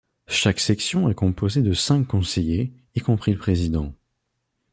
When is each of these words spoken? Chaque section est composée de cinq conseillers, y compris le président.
Chaque 0.29 0.59
section 0.59 1.11
est 1.11 1.13
composée 1.13 1.61
de 1.61 1.73
cinq 1.73 2.05
conseillers, 2.07 2.73
y 2.95 3.01
compris 3.01 3.33
le 3.33 3.37
président. 3.37 3.93